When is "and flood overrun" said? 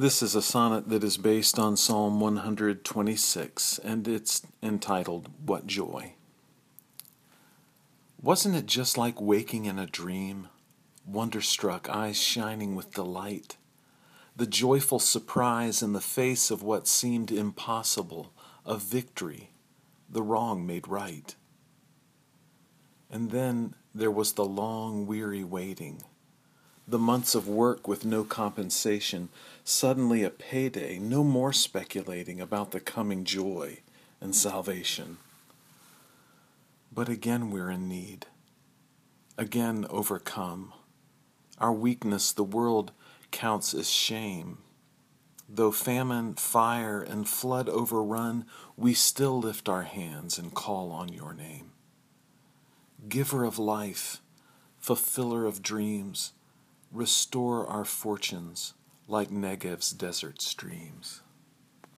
47.02-48.46